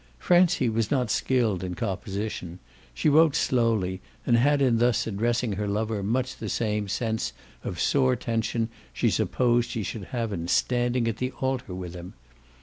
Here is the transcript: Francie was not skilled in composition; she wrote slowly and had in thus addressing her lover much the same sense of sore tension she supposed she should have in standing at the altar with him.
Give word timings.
Francie 0.17 0.67
was 0.67 0.89
not 0.89 1.11
skilled 1.11 1.63
in 1.63 1.75
composition; 1.75 2.57
she 2.91 3.07
wrote 3.07 3.35
slowly 3.35 4.01
and 4.25 4.35
had 4.35 4.59
in 4.59 4.79
thus 4.79 5.05
addressing 5.05 5.51
her 5.53 5.67
lover 5.67 6.01
much 6.01 6.37
the 6.37 6.49
same 6.49 6.87
sense 6.87 7.33
of 7.63 7.79
sore 7.79 8.15
tension 8.15 8.69
she 8.91 9.11
supposed 9.11 9.69
she 9.69 9.83
should 9.83 10.05
have 10.05 10.33
in 10.33 10.47
standing 10.47 11.07
at 11.07 11.17
the 11.17 11.29
altar 11.33 11.75
with 11.75 11.93
him. 11.93 12.15